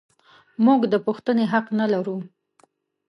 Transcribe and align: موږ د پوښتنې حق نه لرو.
موږ 0.65 0.81
د 0.93 0.95
پوښتنې 1.05 1.45
حق 1.51 1.65
نه 1.79 1.85
لرو. 1.93 2.17